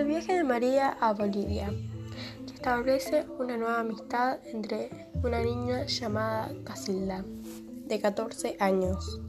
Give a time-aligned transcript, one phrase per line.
[0.00, 1.68] el viaje de María a Bolivia,
[2.46, 7.22] que establece una nueva amistad entre una niña llamada Casilda,
[7.86, 9.20] de 14 años.